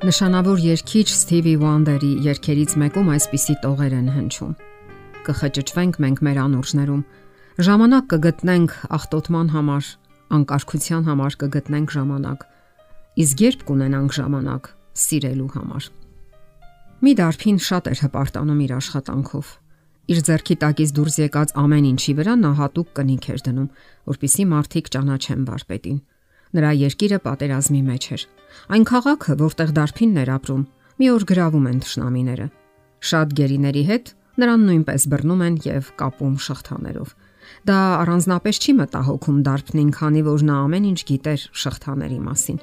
Նշանավոր 0.00 0.62
երգիչ 0.64 1.08
Սթիվի 1.12 1.52
Վանդերի 1.60 2.08
երգերից 2.24 2.72
մեկում 2.80 3.08
այսպիսի 3.12 3.54
տողեր 3.60 3.94
են 3.98 4.06
հնչում. 4.14 4.52
Կխճճվենք 5.26 5.98
մենք 6.00 6.22
մեր 6.24 6.38
անուրջներում, 6.40 7.02
ժամանակ 7.68 8.06
կգտնենք 8.12 8.76
ախտոտման 8.96 9.50
համար, 9.52 9.90
անկարգության 10.38 11.04
համար 11.10 11.36
կգտնենք 11.42 11.92
ժամանակ, 11.96 12.46
իսկ 13.20 13.44
երբ 13.44 13.66
կունենանք 13.68 14.16
ժամանակ 14.16 14.70
սիրելու 15.04 15.50
համար։ 15.60 15.90
Մի 17.04 17.12
դարփին 17.20 17.60
շատ 17.68 17.92
էր 17.92 18.02
հպարտանում 18.08 18.62
իր 18.64 18.72
աշխատանքով։ 18.80 19.52
Իր 20.16 20.22
ձեռքի 20.30 20.56
տակից 20.64 20.94
դուրս 20.96 21.16
եկած 21.28 21.52
ամեն 21.60 21.90
ինչի 21.92 22.16
վրա 22.16 22.40
նա 22.40 22.54
հատուկ 22.56 22.88
կնիք 22.96 23.28
էր 23.36 23.44
դնում, 23.50 23.68
որpիսի 24.16 24.48
մարդիկ 24.48 24.90
ճանաչեն 24.96 25.44
վարպետին։ 25.50 26.00
Նրա 26.56 26.70
երկիրը 26.80 27.18
պատերազմի 27.24 27.80
մեջ 27.86 28.06
էր։ 28.14 28.22
Այն 28.74 28.84
քաղաքը, 28.90 29.34
որտեղ 29.40 29.74
դարփիններ 29.76 30.30
ապրում, 30.34 30.62
մի 31.00 31.10
օր 31.14 31.26
գրավում 31.30 31.68
են 31.70 31.78
ճշնամիները։ 31.84 32.46
Շատ 33.10 33.34
գերիների 33.40 33.84
հետ 33.90 34.10
նրան 34.40 34.64
նույնպես 34.70 35.06
բռնում 35.12 35.44
են 35.46 35.56
եւ 35.66 35.92
կապում 36.00 36.34
շղթաներով։ 36.46 37.14
Դա 37.70 37.78
առանձնապես 38.00 38.60
չի 38.60 38.72
մտահոգում 38.80 39.38
դարբնին, 39.46 39.90
քանի 39.96 40.22
որ 40.26 40.44
նա 40.50 40.56
ամեն 40.64 40.88
ինչ 40.90 41.00
գիտեր 41.10 41.46
շղթաների 41.62 42.20
մասին։ 42.26 42.60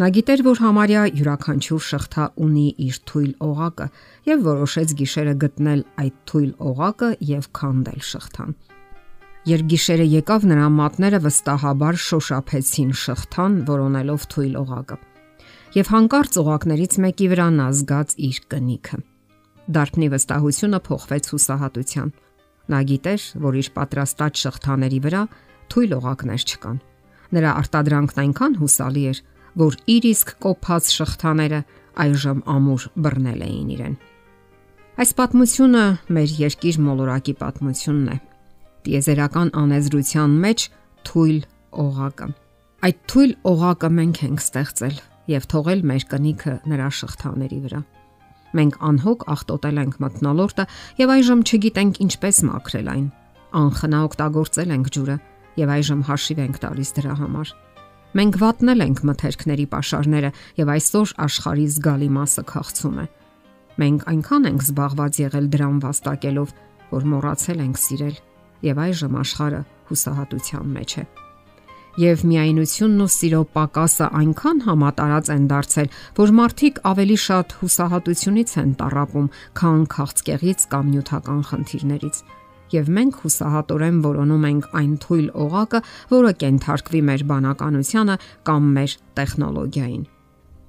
Նա 0.00 0.08
գիտեր, 0.16 0.42
որ 0.46 0.60
համարյա 0.62 1.02
յուրաքանչյուր 1.20 1.82
շղթա 1.88 2.26
ունի 2.46 2.66
իր 2.86 2.98
թույլ 3.10 3.32
օղակը 3.44 3.86
եւ 4.28 4.44
որոշեց 4.46 4.94
գիշերը 5.02 5.34
գտնել 5.42 5.82
այդ 6.04 6.14
թույլ 6.32 6.52
օղակը 6.72 7.10
եւ 7.32 7.48
քանդել 7.60 8.06
շղթան։ 8.12 8.54
Երբ 9.42 9.72
գիշերը 9.72 10.04
եկավ, 10.06 10.44
նրա 10.46 10.66
մատները 10.70 11.18
վստահաբար 11.24 11.96
շոշափեցին 11.98 12.90
շղթան, 12.94 13.56
որոնելով 13.66 14.26
թույլ 14.30 14.54
օղակը։ 14.60 14.98
Եվ 15.74 15.90
հանկարծ 15.94 16.38
օղակներից 16.42 16.94
մեկի 17.02 17.26
վրա 17.32 17.46
նա 17.56 17.66
զգաց 17.74 18.14
իր 18.28 18.38
կնիքը։ 18.54 19.00
Դարբնի 19.74 20.08
վստահությունը 20.14 20.80
փոխվեց 20.86 21.28
հուսահատության։ 21.32 22.14
Նա 22.70 22.80
գիտեր, 22.92 23.26
որ 23.42 23.58
իր 23.62 23.68
պատրաստած 23.82 24.42
շղթաների 24.46 25.00
վրա 25.10 25.22
թույլ 25.74 25.94
օղակներ 25.98 26.42
չկան։ 26.46 26.80
Նրա 27.34 27.50
արտադրանքն 27.66 28.22
այնքան 28.22 28.58
հուսալի 28.62 29.06
էր, 29.10 29.22
որ 29.58 29.78
իր 29.90 30.10
իսկ 30.12 30.36
կոփած 30.46 30.96
շղթաները 31.02 31.64
այժմ 32.06 32.46
ամուր 32.52 32.90
բռնել 33.02 33.46
էին 33.48 33.70
իրեն։ 33.74 33.96
Այս 35.02 35.10
պատմությունը 35.18 35.86
մեր 36.14 36.36
երկիր 36.46 36.78
մոլորակի 36.86 37.34
պատմությունն 37.42 38.12
է 38.12 38.18
տիեզերական 38.86 39.50
անեզրության 39.62 40.36
մեջ 40.42 40.64
թույլ 41.08 41.38
օղակը։ 41.82 42.28
Այդ 42.82 43.02
թույլ 43.12 43.32
օղակը 43.52 43.90
մենք 43.98 44.20
ենք 44.26 44.42
ստեղծել 44.42 44.96
եւ 45.32 45.44
թողել 45.52 45.82
մեր 45.90 46.06
կնիքը 46.12 46.54
նրա 46.72 46.88
շղթաների 46.98 47.58
վրա։ 47.66 47.80
Մենք 48.52 48.78
անհոգ 48.88 49.26
ախտոտել 49.32 49.78
ենք 49.82 49.94
մտնոլորտը 50.02 50.64
եւ 50.98 51.12
այժմ 51.14 51.44
չգիտենք 51.46 52.00
ինչպես 52.04 52.40
մաքրել 52.48 52.88
այն։ 52.92 53.06
Անխնա 53.62 54.00
օգտագործել 54.08 54.74
ենք 54.76 54.90
ջուրը 54.96 55.16
եւ 55.62 55.72
այժմ 55.76 56.02
հաշիվ 56.08 56.42
ենք 56.42 56.58
տալիս 56.64 56.90
դրա 56.98 57.14
համար։ 57.22 57.52
Մենք 58.12 58.36
վատնել 58.42 58.84
ենք 58.84 58.98
մթերքների 59.08 59.66
pašարները 59.72 60.30
եւ 60.58 60.72
այսօր 60.72 61.14
աշխարհի 61.26 61.66
զգալի 61.72 62.08
մասը 62.12 62.44
քաղցում 62.52 62.98
է։ 63.02 63.06
Մենք 63.82 64.04
այնքան 64.12 64.48
ենք 64.52 64.66
զբաղված 64.68 65.20
եղել 65.22 65.46
դրան 65.54 65.78
վաստակելով, 65.86 66.52
որ 66.92 67.08
մոռացել 67.12 67.62
ենք 67.62 67.80
սիրել 67.82 68.16
եւ 68.66 68.80
այժմ 68.86 69.18
աշխարը 69.22 69.60
հուսահատության 69.90 70.70
մեջ 70.76 70.94
է։ 71.02 71.04
Եվ 72.00 72.22
միայնությունն 72.24 73.00
ու 73.04 73.12
սիրո 73.12 73.40
պակասը 73.52 74.06
այնքան 74.16 74.60
համատարած 74.64 75.26
են 75.34 75.48
դարձել, 75.50 75.90
որ 76.16 76.30
մարդիկ 76.38 76.78
ավելի 76.88 77.16
շատ 77.26 77.56
հուսահատությունից 77.60 78.54
են 78.62 78.70
տարապում, 78.80 79.26
քան 79.60 79.82
քաղցկեղից 79.92 80.64
կամ 80.72 80.86
նյութական 80.94 81.42
խնդիրներից 81.52 82.22
եւ 82.72 82.88
մենք 82.96 83.20
հուսահատորեն 83.22 84.00
որոնում 84.06 84.48
ենք 84.48 84.68
այն 84.80 84.92
թույլ 85.04 85.28
օղակը, 85.44 85.82
որը 86.16 86.32
կենթարկվի 86.40 87.04
մեր 87.10 87.24
բանականությանը 87.32 88.18
կամ 88.48 88.72
մեր 88.78 88.98
տեխնոլոգիային։ 89.20 90.04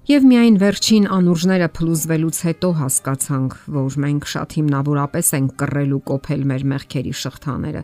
Եվ 0.04 0.26
միայն 0.28 0.58
վերջին 0.60 1.06
անուրջները 1.16 1.68
փլուզվելուց 1.78 2.38
հետո 2.44 2.70
հասկացանք, 2.76 3.54
որ 3.72 3.94
մենք 4.04 4.26
շատ 4.28 4.56
հիմնավորապես 4.58 5.28
ենք 5.38 5.52
կռել 5.62 5.92
ու 5.96 6.00
կոփել 6.10 6.42
մեր 6.50 6.64
մեղքերի 6.72 7.14
շղթաները։ 7.20 7.84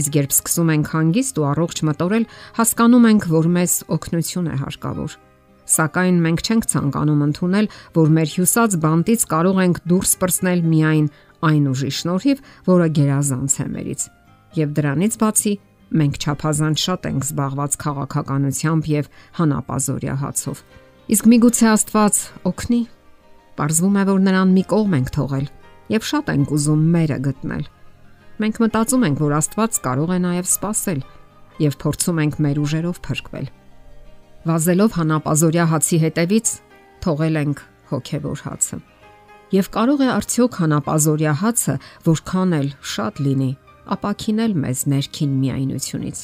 Իսկ 0.00 0.16
երբ 0.16 0.32
սկսում 0.32 0.70
ենք 0.72 0.88
հանգիստ 0.94 1.40
ու 1.42 1.44
առողջ 1.50 1.82
մտորել, 1.84 2.24
հասկանում 2.56 3.04
ենք, 3.10 3.26
որ 3.34 3.48
մեզ 3.58 3.74
օգնություն 3.92 4.48
է 4.48 4.56
հարկավոր։ 4.64 5.16
Սակայն 5.74 6.16
մենք 6.24 6.40
չենք 6.48 6.64
ցանկանում 6.72 7.24
ընդունել, 7.28 7.68
որ 8.00 8.08
մեր 8.16 8.32
հյուսած 8.40 8.78
բանտից 8.84 9.26
կարող 9.34 9.60
ենք 9.68 9.82
դուրս 9.92 10.12
պրծնել 10.24 10.64
միայն 10.72 11.06
այն 11.44 11.68
ուժի 11.74 11.92
շնորհիվ, 12.00 12.40
որը 12.72 12.88
գերազանց 13.00 13.58
է 13.60 13.66
մերից։ 13.74 14.06
Եվ 14.64 14.72
դրանից 14.80 15.20
բացի 15.20 15.52
մենք 15.94 16.16
ճափազանց 16.24 16.86
շատ 16.88 17.10
ենք 17.12 17.28
զբաղված 17.28 17.76
քաղաքականությամբ 17.84 18.90
եւ 18.94 19.12
հանապազորյա 19.44 20.16
հացով 20.24 20.64
Իսկ 21.04 21.26
միգուցե 21.28 21.66
Աստված 21.68 22.18
օգնի։ 22.48 22.78
Պարզվում 23.60 23.96
է, 24.00 24.04
որ 24.08 24.20
նրան 24.24 24.52
մի 24.56 24.62
կողմ 24.70 24.94
ենք 24.96 25.10
թողել 25.12 25.44
եւ 25.92 26.06
շատ 26.08 26.30
ենք 26.32 26.54
ուզում 26.56 26.86
մերը 26.94 27.18
գտնել։ 27.26 27.66
Մենք 28.40 28.60
մտածում 28.64 29.04
ենք, 29.08 29.20
որ 29.20 29.34
Աստված 29.36 29.76
կարող 29.84 30.14
է 30.14 30.18
նաեւ 30.24 30.48
սпасել 30.48 31.02
եւ 31.60 31.76
փորձում 31.84 32.22
ենք 32.24 32.40
մեր 32.46 32.62
ուժերով 32.64 33.02
փրկվել։ 33.04 33.46
Վազելով 34.48 34.96
հանապազորյա 35.04 35.66
հացի 35.74 35.98
հետևից 36.08 36.48
թողել 37.04 37.38
ենք 37.44 37.62
հոգևոր 37.92 38.44
հացը։ 38.48 38.78
Եվ 39.54 39.66
կարող 39.76 40.00
է 40.00 40.08
արդյոք 40.14 40.56
հանապազորյա 40.64 41.32
հացը, 41.44 41.74
որքան 42.08 42.56
էլ 42.64 42.68
շատ 42.94 43.20
լինի, 43.28 43.50
ապակինել 43.92 44.56
մեզ 44.64 44.78
ներքին 44.88 45.32
միայնությունից։ 45.44 46.18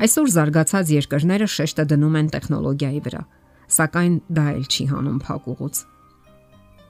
Այսօր 0.00 0.30
զարգացած 0.32 0.92
երկրները 0.96 1.46
շեշտը 1.54 1.84
դնում 1.92 2.16
են 2.18 2.30
տեխնոլոգիայի 2.34 3.02
վրա 3.04 3.22
սակայն 3.76 4.14
դա 4.38 4.46
էլ 4.54 4.66
չի 4.68 4.84
հանում 4.92 5.18
փակուղուց։ 5.24 5.80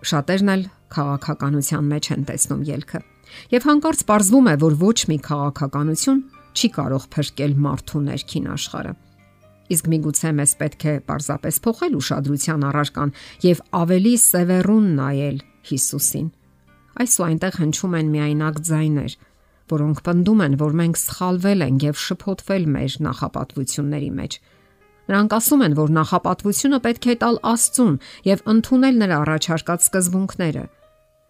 Շատերն 0.09 0.53
էլ 0.55 0.63
քաղաքականության 0.95 1.89
մեջ 1.93 2.11
են 2.15 2.25
տեսնում 2.29 2.63
ելքը։ 2.69 3.01
Եվ 3.53 3.67
հանկարծ 3.69 4.05
ողրվում 4.09 4.49
է, 4.49 4.55
որ 4.63 4.77
ոչ 4.83 4.99
մի 5.11 5.19
քաղաքականություն 5.29 6.21
չի 6.59 6.69
կարող 6.79 7.05
փրկել 7.13 7.55
մարդու 7.67 8.03
ներքին 8.09 8.47
աշխարհը։ 8.55 8.93
Իսկ 9.69 9.89
միգուցե 9.93 10.31
մեզ 10.39 10.53
պետք 10.63 10.85
է 10.89 10.93
պարզապես 11.09 11.57
փոխել 11.65 11.97
ուշադրության 11.99 12.63
առարկան 12.69 13.11
եւ 13.45 13.59
ավելի 13.79 14.15
սևեռուն 14.25 14.87
նայել 14.99 15.41
Հիսուսին։ 15.69 16.29
Այս 16.99 17.17
ու 17.19 17.27
այնտեղ 17.29 17.59
հնչում 17.63 17.97
են 17.99 18.09
միայնակ 18.15 18.61
ձայներ, 18.69 19.17
որոնք 19.69 20.01
պնդում 20.09 20.41
են, 20.47 20.55
որ 20.63 20.79
մենք 20.79 20.99
սխալվել 20.99 21.65
ենք 21.69 21.85
եւ 21.89 22.01
շփոթվել 22.05 22.65
մեր 22.75 22.97
նախապատվությունների 23.09 24.11
մեջ։ 24.19 24.39
Նրանք 25.09 25.35
ասում 25.39 25.63
են, 25.65 25.75
որ 25.79 25.93
նախապատվությունը 25.99 26.79
պետք 26.85 27.07
է 27.09 27.15
տալ 27.23 27.39
Աստծուն 27.49 27.95
եւ 28.29 28.43
ընդունել 28.53 28.99
նրա 29.03 29.21
առաջարկած 29.25 29.87
սկզբունքները։ 29.89 30.65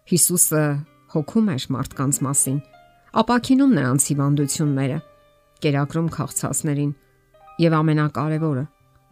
Հիսուսը 0.09 0.63
հոգում 1.13 1.47
էր 1.53 1.67
մարդկանց 1.75 2.19
մասին, 2.25 2.57
ապակինում 3.23 3.71
նրանց 3.79 4.01
հիվանդությունները, 4.09 4.97
կերակրում 5.63 6.09
քաղցածներին 6.19 6.91
եւ 7.59 7.77
ամենակարևորը՝ 7.79 8.65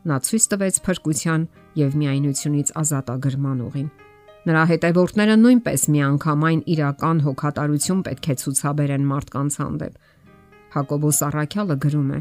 նա 0.08 0.18
ցույց 0.28 0.44
տվեց 0.52 0.76
փրկության 0.88 1.48
եւ 1.78 1.96
միայնությունից 2.02 2.70
ազատագրման 2.82 3.64
ուղին։ 3.68 3.88
Նրա 4.48 4.64
հետևորդները 4.72 5.36
նույնպես 5.44 5.82
միանգամայն 5.92 6.62
իրական 6.72 7.18
հոգատարություն 7.26 8.04
պետք 8.08 8.28
է 8.32 8.36
ցուցաբերեն 8.42 9.08
մարդկանց 9.12 9.58
հանդեպ։ 9.60 9.98
Հակոբոս 10.78 11.20
Արաքյալը 11.28 11.76
գրում 11.84 12.12
է. 12.16 12.20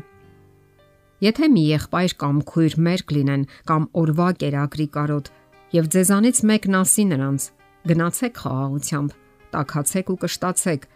Եթե 1.25 1.47
մի 1.49 1.63
եղբայր 1.65 2.13
կամ 2.21 2.41
քույր 2.51 2.75
մերկ 2.87 3.13
լինեն 3.17 3.45
կամ 3.69 3.85
օրվա 4.01 4.29
կերակրի 4.43 4.87
կարոտ 4.97 5.31
եւ 5.77 5.87
ձեզանից 5.95 6.41
մեկն 6.51 6.77
ասի 6.81 7.05
նրանց. 7.13 7.47
գնացեք 7.87 8.39
խաղաղությամբ, 8.43 9.11
տակացեք 9.55 10.07
ու 10.13 10.19
կշտացեք 10.23 10.87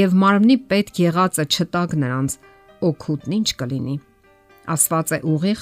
եւ 0.00 0.16
մարմնի 0.22 0.56
պետք 0.70 1.00
եղածը 1.00 1.44
չտակ 1.54 1.94
նրանց, 2.02 2.30
օգուտն 2.90 3.36
ինչ 3.38 3.48
կլինի։ 3.60 3.96
Ասված 4.74 5.14
է 5.14 5.18
ուղիղ 5.30 5.60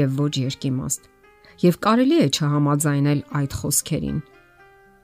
եւ 0.00 0.08
ոչ 0.20 0.34
երկիմաստ։ 0.40 1.02
Եվ 1.60 1.78
կարելի 1.84 2.18
է 2.24 2.28
չհամաձայնել 2.40 3.20
այդ 3.40 3.58
խոսքերին։ 3.60 4.18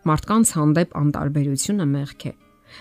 Մարդկանց 0.09 0.57
հանդեպ 0.57 0.99
անտարբերությունը 1.05 1.87
մեղք 1.93 2.29
է 2.33 2.33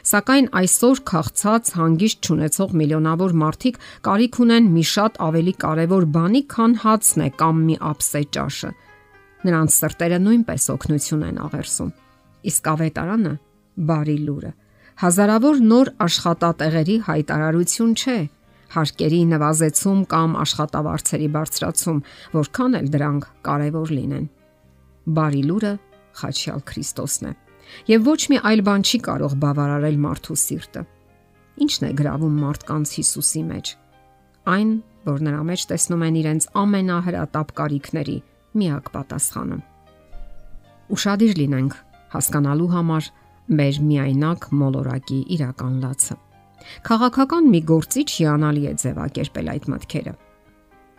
Սակայն 0.06 0.50
այսօր 0.60 1.02
քաղցած 1.12 1.72
հանգիստ 1.80 2.20
ճանաչող 2.26 2.76
միլիոնավոր 2.82 3.38
մարդիկ 3.46 3.80
կարիք 4.08 4.40
ունեն 4.46 4.68
մի 4.76 4.84
շատ 4.96 5.22
ավելի 5.30 5.54
կարևոր 5.66 6.10
բանի, 6.18 6.42
քան 6.56 6.76
հացն 6.84 7.26
է 7.26 7.30
կամ 7.40 7.64
մի 7.70 7.80
ափսե 7.94 8.22
ճաշը։ 8.36 8.70
Նրանց 9.46 9.80
սրտերը 9.80 10.20
նույնպես 10.26 10.70
օգնություն 10.76 11.26
են 11.30 11.42
աղերսում։ 11.46 11.96
Իսկ 12.52 12.70
ավետարանը 12.76 13.34
բարի 13.90 14.20
լուրը 14.26 14.52
հազարավոր 14.96 15.58
նոր 15.60 15.90
աշխատատեղերի 16.06 16.94
հայտարարություն 17.04 17.96
չէ, 18.00 18.20
հարկերի 18.76 19.20
նվազեցում 19.32 20.04
կամ 20.14 20.38
աշխատավարձերի 20.44 21.28
բարձրացում, 21.36 22.00
որքան 22.36 22.78
էլ 22.80 22.88
դրանք 22.96 23.28
կարևոր 23.48 23.92
լինեն։ 23.98 24.30
բարի 25.20 25.44
լուրը 25.52 25.74
խաչյալ 26.22 26.64
Քրիստոսն 26.72 27.28
է։ 27.28 27.34
Եվ 27.90 28.08
ոչ 28.08 28.22
մի 28.32 28.40
այլ 28.50 28.62
բան 28.68 28.86
չի 28.86 29.00
կարող 29.06 29.36
բավարարել 29.42 29.98
մարդու 30.06 30.38
սիրտը։ 30.42 30.84
Ինչն 31.66 31.86
է 31.88 31.92
գրավում 32.00 32.40
մարդկանց 32.46 32.94
Հիսուսի 33.00 33.44
մեջ։ 33.50 33.72
Այն, 34.56 34.72
որ 35.06 35.22
նրա 35.26 35.42
մեջ 35.50 35.62
տեսնում 35.72 36.04
են 36.06 36.18
իրենց 36.22 36.48
ամենահրատապ 36.62 37.54
կարիքների 37.60 38.18
միակ 38.60 38.90
պատասխանը։ 38.96 39.58
Ուշադիր 40.96 41.34
լինենք 41.42 41.78
հասկանալու 42.16 42.72
համար 42.76 43.10
մեր 43.60 43.80
միայնակ 43.86 44.50
մոլորակի 44.60 45.20
իրական 45.36 45.80
լացը։ 45.86 46.18
Խաղաղական 46.86 47.50
մի 47.54 47.62
գործիչ 47.70 48.08
հիանալի 48.16 48.64
է 48.70 48.74
ձևակերպել 48.82 49.50
այդ 49.54 49.68
մտքերը։ 49.74 50.14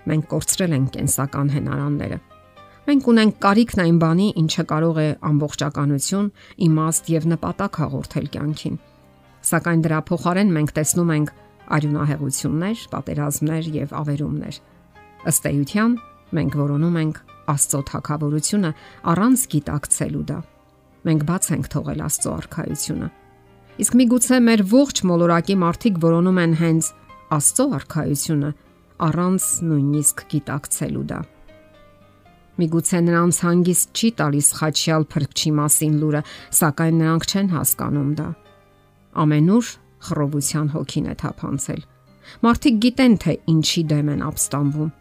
Մենք 0.07 0.27
կորցրել 0.31 0.75
ենք 0.77 0.91
կենսական 0.97 1.53
հնարանները 1.57 2.19
Մենք 2.87 3.09
ունենք 3.11 3.39
կարիքն 3.43 3.81
այն 3.83 3.97
բանի, 3.99 4.27
ինչը 4.39 4.65
կարող 4.71 4.99
է 5.03 5.07
ամբողջականություն, 5.27 6.27
իմաստ 6.67 7.09
եւ 7.11 7.25
նպատակ 7.33 7.79
հաղորդել 7.83 8.29
կյանքին։ 8.37 8.77
Սակայն 9.47 9.83
դրա 9.87 9.99
փոխարեն 10.07 10.53
մենք 10.55 10.71
տեսնում 10.77 11.11
ենք 11.17 11.33
արյունահեղություններ, 11.77 12.85
պատերազմներ 12.95 13.71
եւ 13.75 13.97
ավերումներ։ 14.01 14.61
Ըստ 15.27 15.51
էության, 15.51 15.99
մենք 16.39 16.59
որոնում 16.63 16.99
ենք 17.03 17.21
Աստծո 17.47 17.81
թակավորությունը 17.91 18.71
առանց 19.11 19.47
գիտակցելու 19.51 20.25
դա։ 20.31 20.39
Մենք 21.07 21.23
բաց 21.27 21.51
ենք 21.57 21.71
թողել 21.75 22.03
Աստծո 22.07 22.33
արխայությունը։ 22.37 23.09
Իսկ 23.83 23.97
միգուցե 23.99 24.39
մեր 24.47 24.67
ողջ 24.71 25.03
մոլորակի 25.11 25.57
մարդիկ 25.63 26.03
որոնում 26.07 26.43
են 26.47 26.59
հենց 26.63 26.91
Աստծո 27.35 27.67
արխայությունը 27.83 28.51
առանց 29.11 29.49
նույնիսկ 29.71 30.29
գիտակցելու 30.31 31.09
դա։ 31.11 31.21
Միգուցե 32.57 33.01
նրանց 33.07 33.39
հանգիստ 33.45 33.89
չի 33.97 34.09
տալիս 34.21 34.47
խաչյալ 34.57 35.03
փրկչի 35.13 35.51
մասին 35.57 35.97
լուրը, 36.01 36.23
սակայն 36.57 37.01
նրանք 37.03 37.27
չեն 37.27 37.51
հասկանում 37.53 38.13
դա։ 38.17 38.29
Ամենուր 39.23 39.73
խռովության 40.07 40.71
հոգին 40.77 41.11
է 41.13 41.17
թափանցել։ 41.23 41.83
Մարդիկ 42.47 42.79
գիտեն 42.85 43.17
թե 43.23 43.35
ինչի 43.53 43.83
դեմ 43.93 44.09
են 44.17 44.23
ապստամբում, 44.27 44.95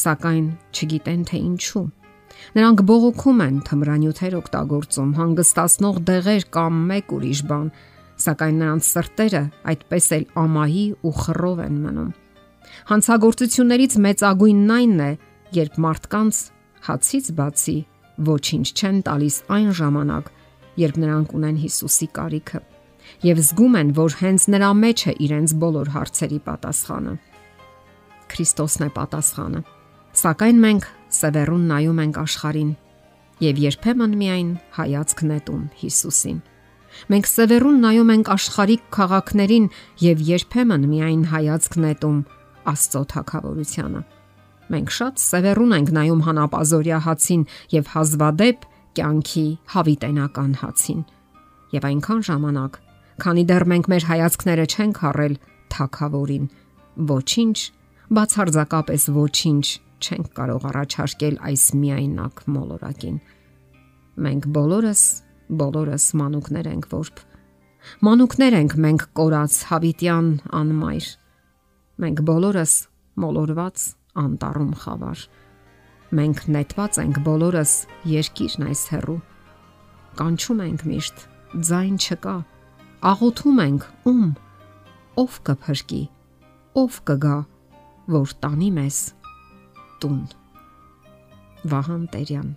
սակայն 0.00 0.46
չգիտեն 0.70 1.24
թե 1.30 1.40
ինչու։ 1.50 1.86
Նրանք 2.56 2.82
բողոքում 2.88 3.42
են, 3.44 3.56
թմրանյութեր 3.68 4.36
օգտագործում, 4.40 5.10
հանգստացնող 5.18 5.98
դեղեր 6.08 6.46
կամ 6.56 6.78
մեկ 6.90 7.12
ուրիշ 7.16 7.42
բան, 7.50 7.66
սակայն 8.20 8.56
նրանց 8.60 8.88
սրտերը 8.90 9.42
այդպես 9.72 10.06
էլ 10.16 10.24
ամայի 10.40 10.86
ու 11.10 11.14
խռով 11.20 11.60
են 11.66 11.76
մնում։ 11.84 12.10
Հանցագործություններից 12.90 13.94
մեծագույնն 14.06 14.72
այն 14.78 14.96
է, 15.04 15.10
երբ 15.60 15.78
մարդկանց 15.84 16.40
հացից 16.88 17.30
բացի 17.38 17.78
ոչինչ 18.30 18.66
չեն 18.76 18.98
տալիս 19.06 19.36
այն 19.56 19.70
ժամանակ, 19.80 20.34
երբ 20.80 21.00
նրանք 21.04 21.32
ունեն 21.40 21.56
Հիսուսի 21.64 22.08
կարիքը 22.18 22.60
եւ 23.24 23.40
զգում 23.42 23.74
են, 23.80 23.90
որ 23.96 24.16
հենց 24.20 24.46
նրա 24.54 24.70
մեջ 24.80 25.02
է 25.10 25.12
իրենց 25.26 25.54
բոլոր 25.60 25.88
հարցերի 25.94 26.38
պատասխանը։ 26.46 27.14
Քրիստոսն 28.30 28.86
է 28.86 28.90
պատասխանը։ 28.96 29.62
Սակայն 30.20 30.60
մենք 30.64 30.86
սևեռուն 31.20 31.64
նայում 31.70 32.00
ենք 32.04 32.20
աշխարհին 32.20 32.70
եւ 33.40 33.60
երբեմն 33.64 34.14
միայն 34.20 34.50
հայացք 34.76 35.22
նետում 35.30 35.64
Հիսուսին։ 35.80 36.38
Մենք 37.10 37.28
սևեռուն 37.30 37.78
նայում 37.84 38.10
ենք 38.14 38.30
աշխարհիկ 38.34 38.86
քաղաքներին 38.96 39.66
եւ 40.04 40.24
երբեմն 40.30 40.88
միայն 40.90 41.22
հայացք 41.30 41.76
նետում 41.84 42.18
Աստծո 42.70 43.02
թակավորությանը։ 43.14 44.00
Մենք 44.70 44.92
շատ 44.94 45.18
սևեռուն 45.18 45.72
ենք 45.80 45.88
նայում 45.96 46.20
հանապազորյա 46.26 46.98
հացին 47.06 47.42
եւ 47.74 47.88
հազվադեպ 47.94 48.66
կյանքի 48.98 49.46
հավիտենական 49.74 50.52
հացին։ 50.60 51.00
Եվ 51.74 51.86
այնքան 51.90 52.22
ժամանակ, 52.30 52.78
քանի 53.24 53.44
դեռ 53.50 53.64
մենք 53.70 53.88
մեր 53.90 54.06
հայացքները 54.10 54.66
չենք 54.70 55.00
հառել 55.04 55.34
թակավորին, 55.74 56.46
ոչինչ, 57.10 57.56
բացարձակապես 58.10 59.06
ոչինչ 59.16 59.64
չենք 60.00 60.30
կարող 60.38 60.66
առաջարկել 60.70 61.36
այս 61.50 61.64
միայնակ 61.80 62.42
մոլորակին։ 62.54 63.18
Մենք 64.26 64.48
բոլորս, 64.56 65.02
բոլորս 65.60 66.06
մանուկներ 66.20 66.70
ենք, 66.70 66.88
որբ 66.94 67.22
մանուկներ 68.06 68.56
ենք 68.60 68.74
մենք 68.86 69.06
կորած 69.20 69.54
հավիտյան 69.70 70.28
անմայր։ 70.60 71.06
Մենք 72.00 72.22
բոլորս 72.30 72.74
մոլորված 73.20 73.86
անտառում 74.18 74.72
խավար։ 74.82 75.24
Մենք 76.20 76.40
նետված 76.56 76.98
ենք 77.04 77.20
բոլորս 77.26 77.74
երկիրն 78.10 78.66
այս 78.70 78.82
հերու։ 78.94 79.18
Կանչում 80.20 80.62
ենք 80.66 80.86
միշտ, 80.90 81.22
ձայն 81.70 82.00
չկա։ 82.00 82.36
Աղոթում 83.10 83.60
ենք 83.64 83.86
ում 84.10 84.24
ով 85.20 85.36
կփրկի, 85.46 86.02
ով 86.80 86.98
կգա, 87.10 87.36
որ 88.10 88.34
տանի 88.42 88.72
մեզ 88.80 88.98
տուն։ 90.02 90.20
Վահան 91.70 92.04
Տերյան 92.14 92.50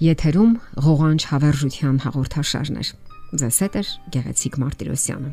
Եթերում 0.00 0.52
ղողանջ 0.80 1.24
հավերժության 1.28 1.96
հաղորդաշարներ։ 2.06 2.92
Ձեզ 3.40 3.58
հետ 3.66 3.74
է 3.76 3.82
Գեղեցիկ 4.14 4.54
Մարտիրոսյանը։ 4.62 5.32